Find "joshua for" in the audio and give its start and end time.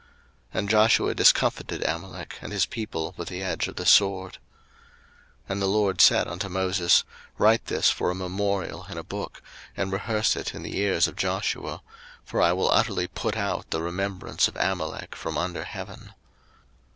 11.15-12.41